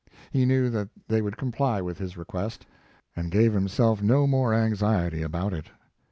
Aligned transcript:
Ke 0.33 0.47
knew 0.47 0.71
that 0.71 0.89
they 1.09 1.21
would 1.21 1.37
comply 1.37 1.79
with 1.79 1.99
his 1.99 2.17
request 2.17 2.65
and 3.15 3.29
gave 3.29 3.53
himself 3.53 4.01
no 4.01 4.25
more 4.25 4.51
anxiety 4.51 5.21
about 5.21 5.53
it. 5.53 5.67